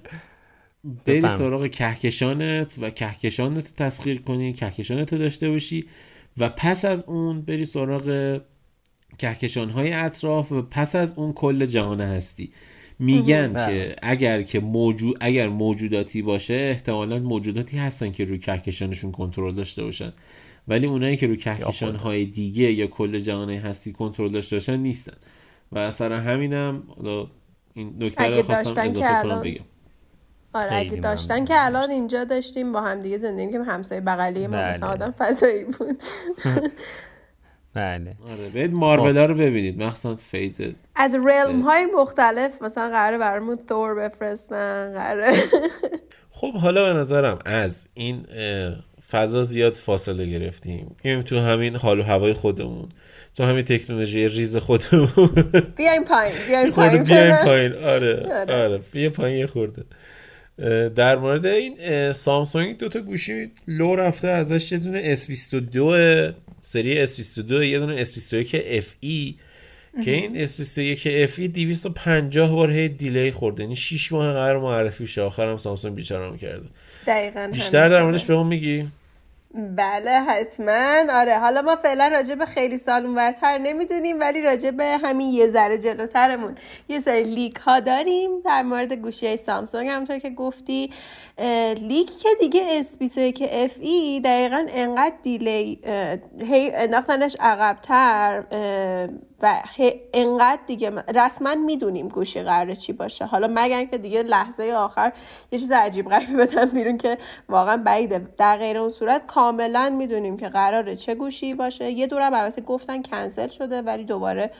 [1.06, 5.84] بری سراغ کهکشانت و کهکشانت رو تسخیر کنی کهکشانت رو داشته باشی
[6.38, 8.40] و پس از اون بری سراغ
[9.18, 12.50] کهکشان های اطراف و پس از اون کل جهان هستی.
[12.98, 13.96] میگن که بله.
[14.02, 20.12] اگر که موجود اگر موجوداتی باشه احتمالا موجوداتی هستن که روی کهکشانشون کنترل داشته باشن.
[20.68, 25.16] ولی اونایی که روی کهکشان های دیگه یا کل جهان هستی کنترل داشته باشن نیستن.
[25.72, 26.82] و اثر همینم
[27.74, 29.64] این نکته رو خواستم اضافه کنم بگم.
[30.54, 34.56] آره اگه داشتن که الان اینجا داشتیم با هم دیگه زندگی که همسایه بغلی ما
[34.56, 34.84] بله.
[34.84, 36.02] آدم فضایی بود.
[37.74, 38.16] بله.
[38.30, 39.82] آره برید مارول رو ببینید.
[39.82, 40.60] مخصوصا فیز
[40.94, 45.32] از رلم های مختلف مثلا قراره برامون تور بفرستن قراره
[46.30, 48.26] خب حالا به نظرم از این
[49.10, 50.96] فضا زیاد فاصله گرفتیم.
[51.02, 52.88] بیایم تو همین حال و هوای خودمون.
[53.36, 55.08] تو همین تکنولوژی ریز خودمون.
[55.76, 57.02] بیایم پایین بیایم پایین.
[57.02, 57.72] بیایم پایین.
[57.72, 58.80] آره آره, آره.
[58.92, 59.84] بیا پایین یه خورده.
[60.88, 67.50] در مورد این سامسونگ دو تا گوشی لو رفته ازش یه دونه S22 سری S22
[67.50, 69.34] یه دونه S21 FE
[70.04, 73.62] که این S21 FE 250 بار هی دیلی خورده.
[73.62, 75.22] یعنی 6 ماه قرار معرفی شه.
[75.22, 76.68] آخرم سامسونگ بیچارم کرده.
[77.06, 78.86] دقیقاً بیشتر در موردش به ما میگی؟
[79.56, 81.04] بله حتما.
[81.12, 85.48] آره حالا ما فعلا راجع به خیلی سال اونورتر نمی‌دونیم ولی راجع به همین یه
[85.48, 86.54] ذره جلوترمون.
[86.88, 89.88] یه سری leak ها داریم در مورد گوشی سامسونگ.
[89.88, 90.90] همونطور که گفتی
[91.80, 93.38] leak که دیگه S21
[93.70, 95.80] FE دقیقا انقدر delay
[96.40, 98.44] هی انداختنش عقبتر
[99.42, 99.62] و
[100.14, 103.24] انقدر دیگه رسما می‌دونیم گوشی قراره چی باشه.
[103.24, 105.12] حالا مگر که دیگه لحظه آخر
[105.52, 107.18] یه چیز عجیب غریبی بدن بیرون که
[107.48, 108.28] واقعا بعیده.
[108.38, 111.90] در غیر اون صورت کاملا می‌دونیم که قراره چه گوشی باشه.
[111.90, 114.50] یه دورم البته گفتن کنسل شده ولی دوباره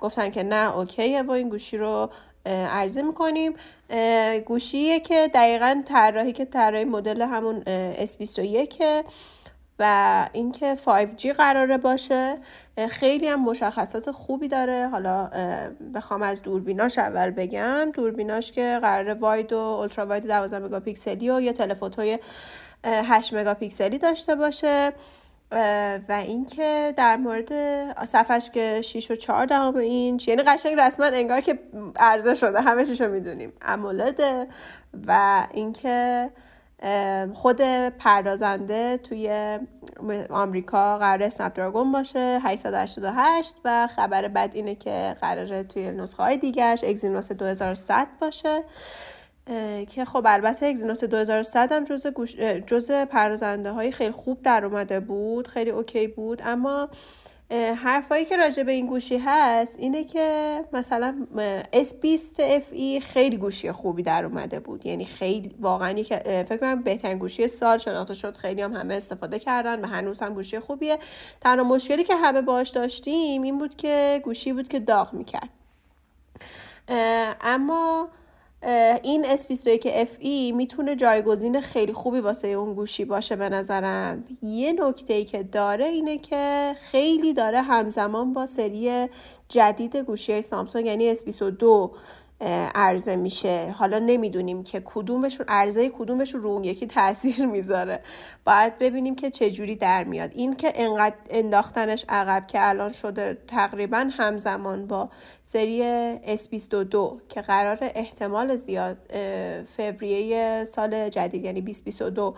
[0.00, 2.10] گفتن که نه اوکیه و این گوشی رو
[2.46, 3.54] عرضه می‌کنیم.
[4.46, 7.62] گوشیه که دقیقا طراحی که طراحی مدل همون
[8.04, 8.82] S21
[9.78, 12.34] و اینکه 5G قراره باشه
[12.88, 14.88] خیلی هم مشخصات خوبی داره.
[14.88, 15.30] حالا
[15.94, 17.90] بخوام از دوربیناش اول بگم.
[17.90, 22.18] دوربیناش که قراره واید و اولترا واید 12 مگاپیکسلی و یه تلفوتوی
[22.84, 24.92] 8 مگاپیکسلی داشته باشه.
[26.08, 27.52] و اینکه در مورد
[28.06, 31.58] صفحش که 6 و 4 دهم اینچ یعنی قشنگ رسما انگار که
[31.96, 32.60] عرضه شده.
[32.60, 33.52] همه چیشو می‌دونیم.
[33.62, 34.46] امولده
[35.06, 36.30] و اینکه
[37.34, 37.60] خود
[37.98, 39.58] پردازنده توی
[40.30, 46.36] آمریکا قرار اسنپ دراگون باشه 888 و خبر بد اینه که قراره توی نسخه های
[46.36, 48.64] دیگرش اگزینوس 2100 باشه.
[49.88, 52.36] که خب البته اگزینوس 2100 هم جز, گوش...
[52.66, 56.88] جز پردازنده های خیلی خوب در اومده بود خیلی اوکی بود اما
[57.50, 61.26] حرفایی که راجع به این گوشی هست اینه که مثلا
[61.72, 64.86] S20 FE خیلی گوشی خوبی در اومده بود.
[64.86, 68.36] یعنی خیلی واقعا فکر کنم بهترین گوشی سال شناخته شد.
[68.36, 70.98] خیلی هم همه استفاده کردن و هنوز هم گوشی خوبیه.
[71.40, 75.48] تنها مشکلی که همه باش داشتیم این بود که گوشی بود که داغ می‌کرد.
[77.40, 78.08] اما
[79.02, 84.24] این S21 FE می‌تونه جایگزین خیلی خوبی واسه اون گوشی باشه به نظرم.
[84.42, 89.08] یه نکته ای که داره اینه که خیلی داره همزمان با سری
[89.48, 91.90] جدید گوشی سامسونگ یعنی S22
[92.74, 93.74] عرضه میشه.
[93.78, 98.00] حالا نمی‌دونیم که کدومشون عرضه کدومشون رو اون یکی تاثیر می‌ذاره.
[98.44, 100.30] باید ببینیم که چه جوری در میاد.
[100.34, 105.08] این که انقدر انداختنش عقب که الان شده تقریبا همزمان با
[105.42, 105.82] سری
[106.36, 106.96] S22
[107.28, 108.96] که قرار احتمال زیاد
[109.76, 112.34] فوریه سال جدید یعنی 2022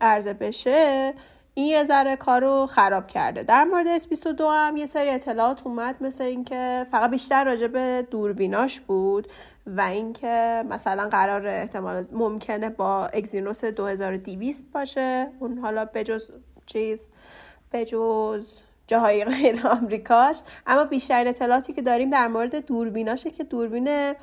[0.00, 1.14] عرضه بشه
[1.56, 3.42] این یه ذره کارو خراب کرده.
[3.42, 8.80] در مورد S22 هم یه سری اطلاعات اومد مثل اینکه فقط بیشتر راجع به دوربیناش
[8.80, 9.28] بود
[9.66, 15.28] و اینکه مثلا قرار احتمال ممکنه با اگزینوس 2200 باشه.
[15.40, 16.30] اون حالا بجز
[16.66, 17.08] چیز
[17.72, 18.48] بجز
[18.86, 20.40] جاهای غیر آمریکاش.
[20.66, 24.14] اما بیشتر اطلاعاتی که داریم در مورد دوربیناشه که دوربین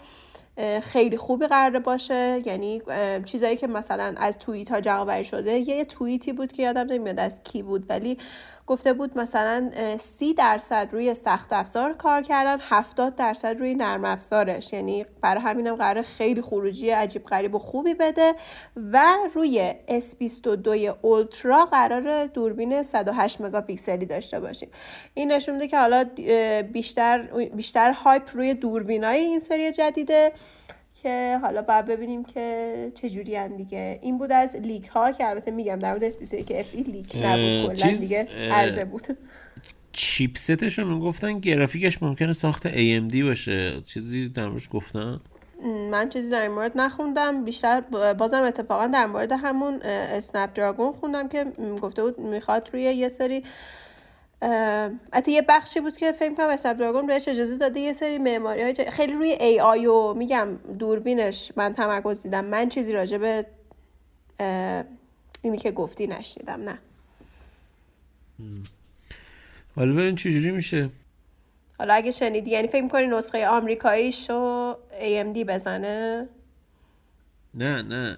[0.83, 2.41] خیلی خوبی قرار باشه.
[2.45, 2.81] یعنی
[3.25, 7.43] چیزایی که مثلا از توییت ها جمع شده یه توییتی بود که یادم نمیاد از
[7.43, 8.17] کی بود ولی
[8.67, 14.73] گفته بود مثلا سی درصد روی سخت افزار کار کردن 70 درصد روی نرم افزارش.
[14.73, 18.35] یعنی برای همینم قرار خیلی خروجی عجیب غریب و خوبی بده.
[18.75, 20.67] و روی S22
[21.01, 24.69] Ultra قرار دوربین 108 مگاپیکسلی داشته باشیم.
[25.13, 26.03] این نشون میده که حالا
[26.71, 27.21] بیشتر
[27.55, 30.33] بیشتر hype روی دوربینای این سری جدیده.
[31.03, 33.99] که حالا باید ببینیم که چجوری دیگه.
[34.01, 37.91] این بود از leak ها که البته میگم در مورد که FE leak نبود کلا
[37.91, 39.17] دیگه عرضه بود.
[39.91, 43.81] chipset ش رو می‌گفتن گرافیکش ممکنه ساخت AMD باشه.
[43.81, 45.19] چیزی در موردش گفتن؟
[45.91, 47.45] من چیزی در این مورد نخوندم.
[47.45, 47.81] بیشتر
[48.17, 51.45] بازم اتفاقا در مورد همون اسنپ دراگون خوندم که
[51.81, 53.43] گفته بود می‌خواد روی یه سری
[55.13, 58.61] حتی یه بخشی بود که فکر کنم اسنپ دراگون بهش اجازه داده یه سری معماری
[58.61, 60.47] های خیلی روی ای آی و میگم
[60.79, 62.45] دوربینش من تمرکز دیدم.
[62.45, 63.45] من چیزی راجع به
[65.41, 66.79] اینی که گفتی نشنیدم نه.
[69.75, 70.89] حالا ببین چجوری میشه.
[71.77, 76.27] حالا اگه شنیدی یعنی فکر می‌کنی نسخه آمریکاییشو AMD بزنه؟
[77.53, 78.17] نه نه.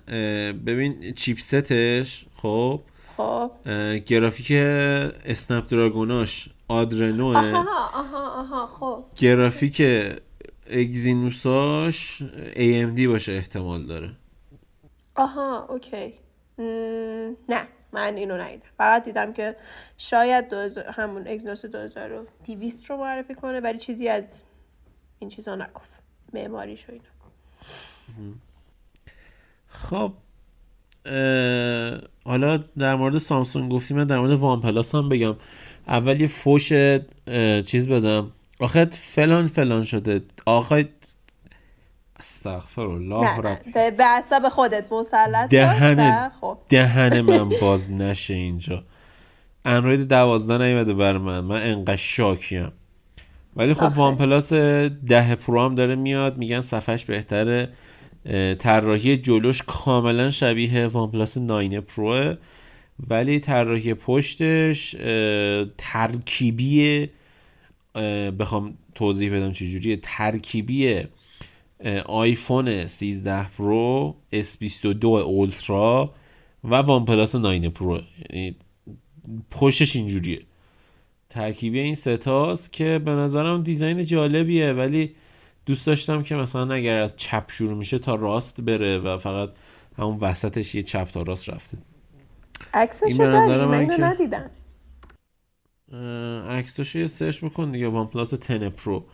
[0.54, 2.82] ببین چیپستش خب؟
[3.18, 3.52] خب.
[4.06, 4.52] گرافیک
[5.26, 9.06] اسنپ دراگوناش آدرنو آها آها آها خب.
[9.16, 9.82] گرافیک
[10.70, 12.24] اگزینوساش
[12.54, 14.12] AMD باشه احتمال داره.
[15.16, 16.14] آها اوکی.
[17.50, 18.64] نه من اینو ندیدم.
[18.78, 19.56] فقط دیدم که
[19.98, 20.88] شاید دوزار...
[20.88, 24.42] همون اگزینوس 2200 رو معرفی کنه ولی چیزی از
[25.20, 26.00] این چیزا نگفت.
[26.34, 27.06] معماریش و اینا.
[29.68, 30.14] خب
[32.26, 35.36] حالا در مورد سامسونگ گفتیم من در مورد وان پلاس هم بگم.
[35.88, 36.70] اول یه فوش
[37.66, 38.32] چیز بدم.
[38.60, 40.22] آخه فلان فلان شده.
[40.46, 40.86] آقای
[42.20, 43.60] استغفر الله رب.
[43.98, 46.58] به عصب خودت مسلط دهن خب.
[46.70, 48.84] دهن من باز نشه اینجا.
[49.66, 51.40] اندروید دوازده نیومده برا من.
[51.40, 52.72] من انقدر شاکیم.
[53.56, 54.54] ولی خب OnePlus
[55.08, 56.38] ده Pro هم داره میاد.
[56.38, 57.70] میگن صفحش بهتره.
[58.60, 62.36] طراحی جلوش کاملا شبیه OnePlus 9 Pro
[63.10, 64.96] ولی طراحی پشتش
[65.78, 67.10] ترکیبی
[68.40, 70.00] بخوام توضیح بدم چجوریه.
[70.02, 71.04] ترکیبی
[72.06, 76.14] آیفون 13 Pro S22 Ultra
[76.64, 78.02] و OnePlus 9 Pro.
[78.30, 78.56] یعنی
[79.52, 80.42] پشتش اینجوریه.
[81.30, 85.12] ترکیبی این ستاست که به نظرم design جالبیه ولی
[85.66, 89.50] دوست داشتم که مثلا اگر از چپ شروع میشه تا راست بره و فقط
[89.98, 91.78] همون وسطش یه چپ تا راست رفته.
[92.74, 94.50] عکسش داری من اینو ندیدم.
[96.50, 99.06] عکسش یه search بکن دیگه OnePlus 10 Pro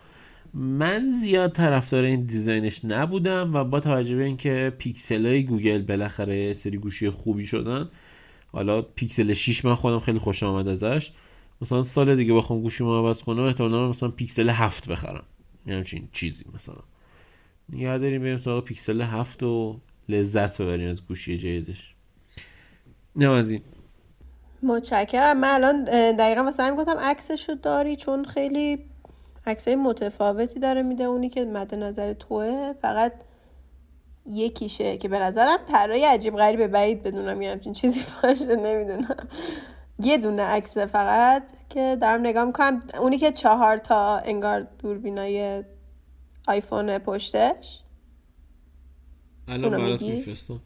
[0.54, 5.82] من زیاد طرفدار این design ش نبودم و با توجه به اینکه پیکسل های گوگل
[5.82, 7.88] بالاخره سری گوشی خوبی شدن
[8.52, 11.12] حالا پیکسل 6 من خودم خیلی خوش آمد ازش.
[11.62, 15.24] مثلا سال دیگه بخوام گوشی عوض کنم احتمالاً مثلا پیکسل 7 بخرم.
[15.66, 16.82] همچین چیزی مثلا.
[17.68, 21.94] نگه داریم بریم سراغ پیکسل 7 و لذت ببریم از گوشی جدیدش.
[23.16, 23.62] نه از این
[24.62, 25.40] متشکرم.
[25.40, 25.84] من الان
[26.16, 28.84] دقیقا مثلا گفتم عکسشو داری چون خیلی
[29.46, 32.72] عکسای متفاوتی داره میده اونی که مد نظر توه.
[32.82, 33.12] فقط
[34.26, 36.66] یکیشه که به نظرم طراحی عجیب غریبه.
[36.66, 39.28] بعید بدونم یه همچین چیزی باشه نمی‌دونم.
[40.02, 42.82] یه دونه عکس فقط که دارم نگاه می‌کنم.
[43.00, 45.64] اونی که چهار تا انگار دوربینای
[46.48, 47.82] آیفون پشتش.
[49.48, 50.60] الان برات میفرستم.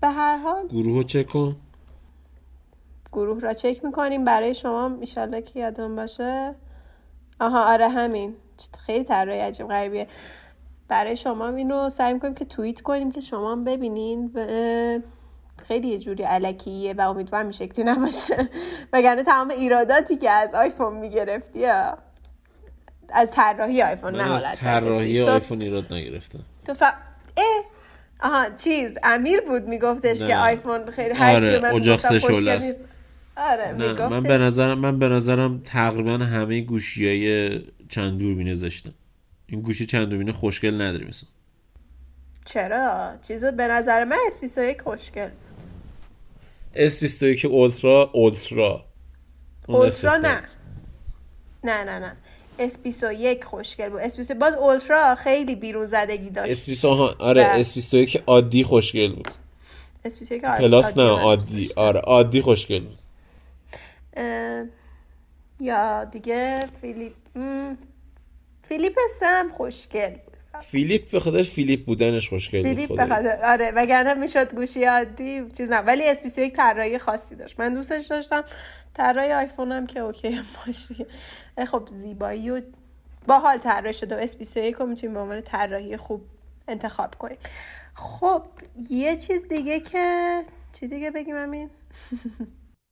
[0.00, 1.56] به هر حال گروه چک کن.
[3.12, 4.24] گروه را چک می‌کنیم.
[4.24, 6.54] برای شما میشالله که یادم باشه.
[7.40, 8.34] آها آره همین.
[8.78, 10.08] خیلی طراحی عجیب غریبیه.
[10.88, 14.30] برای شما اینو سعی می‌کنیم که توییت کنیم که شما ببینین.
[14.34, 14.46] و
[15.68, 18.48] خیلی یه جوری علکیه و امیدوارم این شکلی نباشه.
[18.92, 21.66] وگرنه تمام ایراداتی که از آیفون می‌گرفتی
[23.08, 26.40] از طراحی آیفون نه حالت طراحی آیفون ایراد نگرفتم.
[26.66, 26.82] تو ف...
[26.82, 27.64] اه
[28.20, 32.80] آها چیز امیر بود میگفتش که آیفون خیلی هر آره اجاق است.
[33.36, 38.92] آره نه من به نظرم من به نظرم تقریبا همه گوشی های چند دوربینه زشتن.
[39.46, 41.28] این گوشی چند دوربینه خوشگل نداره مثلا
[42.44, 45.28] چرا؟ چیزو به نظر من اس 21 خوشگل.
[46.74, 48.84] S21 اولترا اولترا
[49.68, 50.42] اولترا نه.
[51.64, 52.16] نه نه نه.
[52.68, 54.02] S21 خوشگل بود.
[54.08, 56.70] S21 باز اولترا خیلی بیرون زدگی داشت.
[56.70, 56.84] S21
[57.18, 59.28] آره S21 عادی خوشگل بود.
[60.08, 61.70] S21 پلاس نه عادی.
[61.76, 62.98] آره عادی خوشگل بود.
[65.60, 67.12] یا دیگه Flip
[68.68, 70.16] Flip سم خوشگل
[70.58, 75.70] Flip به خودش Flip بودنش خوشگل Flip به خاطر آره وگرنه می‌شد گوشی عادی چیز
[75.70, 77.60] نه ولی S21 طراحی خاصی داشت.
[77.60, 78.44] من دوستش داشتم
[78.94, 81.06] طراحی آیفون هم که OK باشه
[81.66, 82.60] خب زیبایی و
[83.26, 86.22] باحال طراحی شده و S21 رو می‌تونیم به عنوان طراحی خوب
[86.68, 87.38] انتخاب کنیم.
[87.94, 88.42] خب
[88.90, 90.42] یه چیز دیگه که
[90.80, 91.70] چی دیگه بگیم امین؟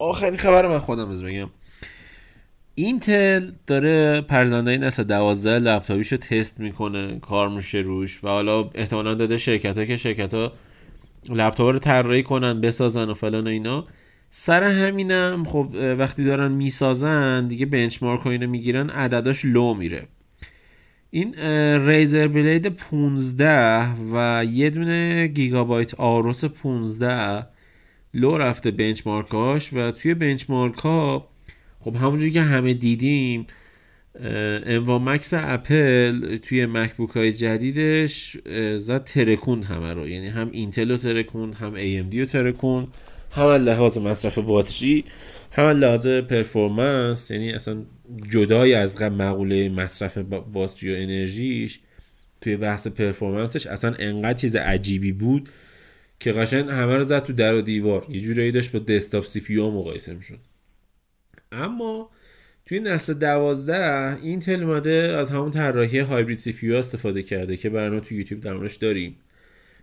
[0.00, 1.50] آخرین خبر من خودم از بگم.
[2.78, 9.38] اینتل داره پردازنده نسل دوازده لپتاپیشو تست می‌کنه کار میشه روش و حالا احتمالا داده
[9.38, 10.52] شرکت ها که شرکت ها
[11.28, 13.86] لپتاپ رو طراحی کنن بسازن و فلان و اینا.
[14.30, 20.06] سر همینم خب وقتی دارن می‌سازن دیگه benchmark و اینو می‌گیرن عدداش لو میره.
[21.10, 21.34] این
[21.86, 27.46] ریزر بلید 15 و یه دونه گیگابایت آروس 15
[28.14, 31.28] لو رفته benchmark اش و توی benchmark ها
[31.80, 33.46] خب همونجوری که همه دیدیم
[34.20, 38.36] M1 Max اپل توی مکبوک های جدیدش
[38.76, 40.08] زد ترکوند همه رو.
[40.08, 42.88] یعنی هم اینتل رو ترکوند هم AMD رو ترکوند
[43.30, 45.04] هم لحاظ مصرف باتری
[45.52, 47.82] هم لحاظ performance یعنی اصلا
[48.30, 50.18] جدای از مقوله مصرف
[50.52, 51.80] باتری و انرژیش
[52.40, 53.66] توی بحث performance ش.
[53.66, 55.48] اصلا انقدر چیز عجیبی بود
[56.20, 58.06] که قشنگ همه رو زد تو در و دیوار.
[58.08, 60.38] یه جورایی داشت با desktop CPU مقایسه می‌شد.
[61.52, 62.10] اما
[62.66, 68.14] توی نسل دوازده اینتل اومده از همون طراحی hybrid CPU استفاده کرده که برنامه تو
[68.14, 69.16] یوتیوب درموردش داریم.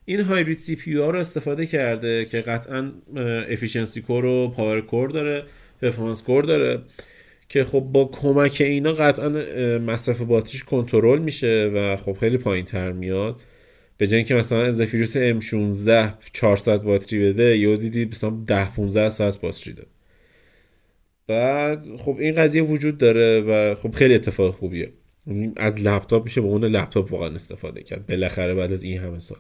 [0.05, 2.91] این hybrid CPU رو استفاده کرده که قطعا
[3.49, 5.43] efficiency core و power core داره
[5.81, 6.81] performance core داره
[7.49, 9.29] که خب با کمک اینا قطعا
[9.77, 13.41] مصرف باتریش کنترل میشه و خب خیلی پایین تر میاد.
[13.97, 19.09] به جای اینکه مثلا از زفیروس M16 400 باتری بده یا دیدی مثلا 10 15
[19.09, 19.94] ساعت باتری داد
[21.27, 24.93] بعد خب این قضیه وجود داره و خب خیلی اتفاق خوبیه.
[25.57, 28.07] از لپتاپ میشه به اون لپتاپ واقعا استفاده کرد.
[28.07, 29.37] بالاخره بعد از این همه سال.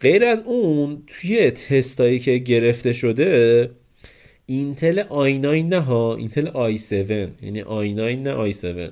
[0.00, 3.70] غیر از اون توی تستایی که گرفته شده
[4.46, 6.92] اینتل i9 نه ها اینتل i7
[7.42, 8.90] یعنی i9 نه i7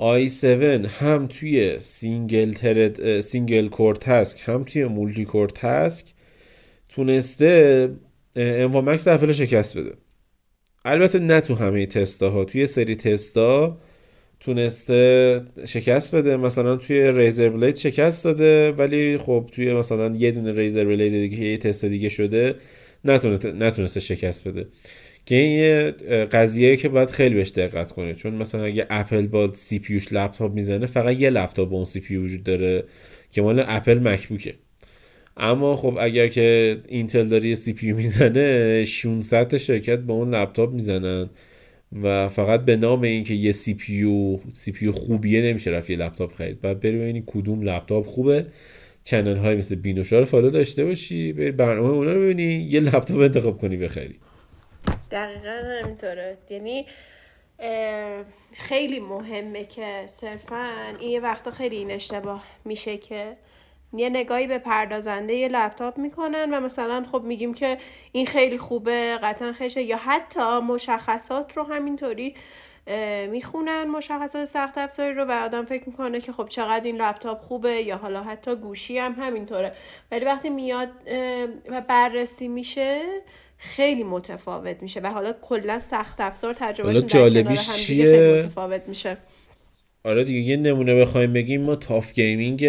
[0.00, 0.44] i7
[0.88, 6.06] هم توی single thread single core task هم توی multi core task
[6.88, 7.90] تونسته
[8.36, 9.92] M1 Max اپل شکست بده.
[10.84, 13.78] البته نه تو همه تستا ها توی سری تستا
[14.40, 16.36] تونسته شکست بده.
[16.36, 21.44] مثلا توی ریزر بلید شکست داده ولی خب توی مثلا یه دونه ریزر بلید دیگه
[21.44, 22.54] یه تست دیگه شده
[23.44, 24.66] نتونسته شکست بده.
[25.26, 25.90] که این یه
[26.26, 30.52] قضیه که باید خیلی بهش دقت کنه چون مثلا اگه اپل با CPU ش لپتاپ
[30.52, 32.84] می‌زنه فقط یه لپتاپ با اون CPU وجود داره
[33.30, 34.54] که مال اپل مکبوکه
[35.36, 41.30] اما خب اگر که اینتل داره یه CPU می‌زنه 600 شرکت با اون لپتاپ می‌زنن.
[42.02, 46.60] و فقط به نام اینکه یه CPU CPU خوبیه نمیشه رفت یه لپتاپ خرید.
[46.60, 48.46] بعد بری ببینی کدوم لپتاپ خوبه.
[49.04, 51.32] channel های مثل بینوشا رو follow داشته باشی.
[51.32, 52.52] بری برنامه اونا رو ببینی.
[52.70, 54.14] یه لپتاپ انتخاب کنی بخری.
[55.10, 56.38] دقیقا همینطوره.
[56.50, 56.86] یعنی
[58.52, 60.68] خیلی مهمه که صرفا
[61.00, 63.36] این یه وقتا خیلی این اشتباه میشه که
[63.96, 67.78] یه نگاهی به پردازنده یه لپتاپ می‌کنن و مثلا خب میگیم که
[68.12, 72.34] این خیلی خوبه قطعا خیشه یا حتی مشخصات رو همینطوری
[73.30, 77.82] می‌خونن مشخصات سخت افزاری رو و آدم فکر می‌کنه که خب چقدر این لپتاپ خوبه
[77.82, 79.70] یا حالا حتی گوشی هم همینطوره.
[80.12, 80.88] ولی وقتی میاد
[81.68, 83.02] و بررسی میشه
[83.58, 89.16] خیلی متفاوت میشه و حالا کلا سخت افزار تجربهشون جالبی خیلی متفاوت میشه.
[90.04, 92.60] آره دیگه یه نمونه بخوایم بگیم ما TUF Gaming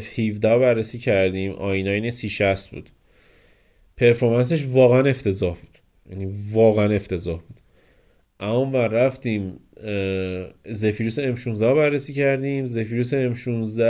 [0.00, 1.52] F17 بررسی کردیم.
[1.52, 2.90] i9 3060 بود.
[3.96, 5.78] پرفورمنسش واقعا افتضاح بود.
[6.10, 7.60] یعنی واقعا افتضاح بود.
[8.40, 9.60] اما و رفتیم
[10.70, 12.66] زفیروس M16 بررسی کردیم.
[12.66, 13.80] زفیروس M16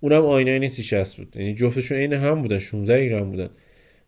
[0.00, 1.36] اونم i9 3060 بود.
[1.36, 3.50] یعنی جفتشون عین هم بودن 16 گرم بودن.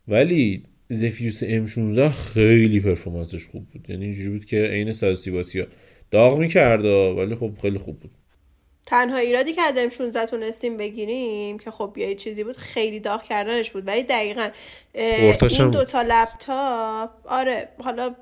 [0.08, 3.90] ولی زفیروس M16 خیلی پرفورمنسش خوب بود.
[3.90, 5.64] یعنی اینجوری بود که عین 130 واتی
[6.10, 8.10] داغ می‌کرد ولی خب خیلی خوب بود.
[8.86, 13.70] تنها ایرادی که از M16 تونستیم بگیریم که خب یه چیزی بود خیلی داغ کردنش
[13.70, 13.86] بود.
[13.86, 14.48] ولی دقیقا
[14.94, 18.14] این دوتا لپتاپ آره حالا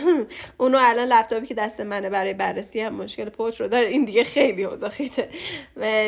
[0.58, 3.88] اونو الان لپتاپی که دست منه برای بررسی هم مشکل پوچ رو داره.
[3.88, 5.28] این دیگه خیلی اوضاع خیته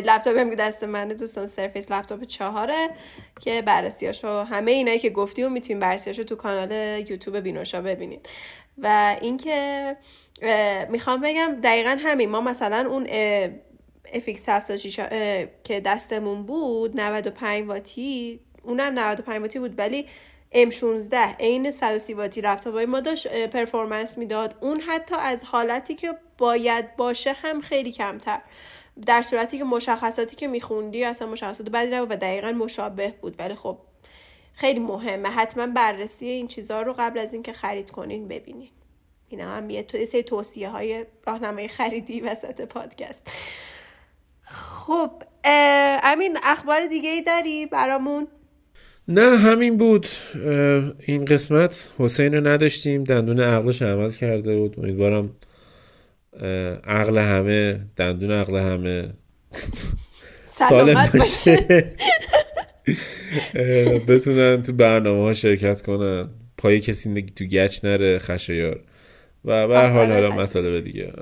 [0.05, 2.89] لپتاپی هم که دست منه دوستان سرفیس لپتاپ چهاره
[3.41, 6.73] که بررسیاشو همه اینایی که گفتیم می‌تونیم بررسیاشو تو کانال
[7.11, 8.29] یوتیوب بینوشا ببینید
[8.83, 9.97] و اینکه
[10.89, 12.31] می‌خوام بگم دقیقا همین.
[12.31, 13.07] ما مثلا اون
[14.13, 14.97] FX706
[15.65, 20.07] که دستمون بود 95 واتی اونم 95 واتی بود ولی
[20.55, 24.55] M16 عین 130 واتی لپتاپ های ما داشت performance می‌داد.
[24.61, 28.41] اون حتی از حالتی که باید باشه هم خیلی کمتر.
[29.07, 33.35] در صورتی که مشخصاتی که میخوندی اصلا مشخصات بدی نبود و دقیقا مشابه بود.
[33.39, 33.79] ولی خب
[34.61, 35.29] خیلی مهمه.
[35.29, 38.69] حتما بررسی این چیزها رو قبل از اینکه خرید کنین ببینین.
[39.29, 43.31] اینا هم یه سری توصیه های راهنمای خریدی وسط پادکست.
[44.45, 45.11] خب
[46.03, 48.29] امین اخبار دیگه ای داری برامون؟
[49.09, 50.07] نه همین بود.
[51.07, 53.05] این قسمت حسین رو نداشتیم.
[53.05, 54.75] دندون عقلش عمل کرده بود.
[54.79, 55.31] امیدوارم
[56.85, 59.11] عقل همه دندون عقل همه
[60.47, 61.67] سالم باشه.
[64.09, 66.29] بتونن تو برنامه ها شرکت کنن.
[66.59, 68.81] پای کسی تو گچ نره خشایار.
[69.45, 71.13] و به حال حالا مطالب دیگه.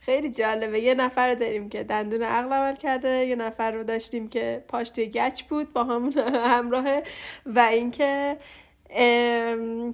[0.00, 0.80] خیلی جالبه.
[0.80, 5.06] یه نفر داریم که دندون عقل عمل کرده یه نفر رو داشتیم که پاش توی
[5.06, 6.12] گچ بود با همون
[6.54, 7.02] همراهه
[7.46, 8.36] و اینکه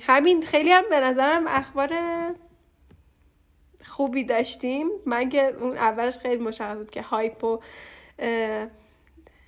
[0.02, 1.90] همین خیلی هم به نظرم اخبار
[3.84, 4.86] خوبی داشتیم.
[5.06, 7.60] من که اون اولش خیلی مشخص بود که hype و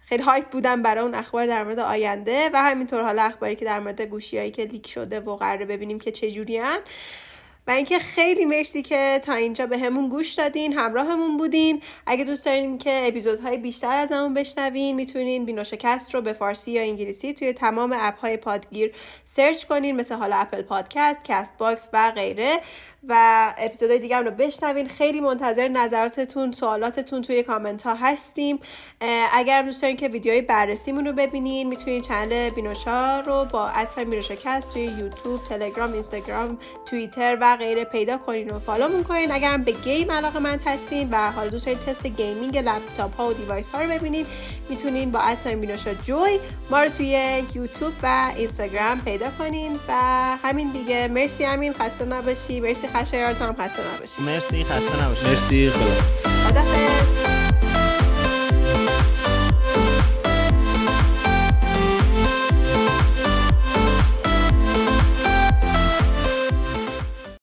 [0.05, 3.81] خیلی hype بودم برای اون اخبار در مورد آینده و همینطور حالا اخباری که در
[3.81, 6.79] مورد گوشیایی که leak شده و قراره ببینیم که چجوریان
[7.67, 11.83] و اینکه خیلی مرسی که تا اینجا بهمون گوش دادین همراهمون بودین.
[12.07, 16.83] اگه دوست دارین که اپیزودهای بیشتر از همون بشنوین می‌تونین بینوشکست رو به فارسی یا
[16.83, 18.95] انگلیسی توی تمام اپ های پادگیر
[19.25, 22.61] search کنین مثل حالا اپل پادکست، کست باکس و غیره.
[23.09, 24.89] و اپیزودهای دیگه رو بشنوین.
[24.89, 28.59] خیلی منتظر نظراتتون سوالاتتون توی کامنت ها هستیم.
[29.33, 34.11] اگر دوست دارین که ویدیوهای بررسیمون رو ببینین می‌تونین channel بینوشا رو با at sign
[34.11, 39.33] بینوشاکست توی یوتیوب تلگرام اینستاگرام توییتر و غیره پیدا کنین و follow کنین.
[39.33, 43.33] اگر هم به game علاقه‌مند هستین و حالا دوست دارین تست gaming لپتاپ ها و
[43.33, 44.27] device ها رو ببینین
[44.69, 46.39] می‌تونین با at sign بینوشا جوی
[46.71, 49.75] ما رو توی یوتیوب و اینستاگرام پیدا کنین.
[49.89, 49.93] و
[50.43, 51.09] همین دیگه.
[51.09, 52.61] مرسی همین خسته نباشی.
[52.61, 57.44] مرسی خشه یارتون هم خسته نباشی مرسی خسته نباشی مرسی خدا خدا